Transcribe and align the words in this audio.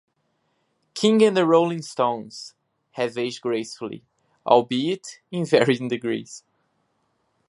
King 0.95 1.21
and 1.21 1.37
The 1.37 1.45
Rolling 1.45 1.83
Stones, 1.83 2.55
have 2.93 3.19
aged 3.19 3.41
gracefully, 3.43 4.03
albeit 4.47 5.19
in 5.29 5.45
varying 5.45 5.89
degrees. 5.89 6.43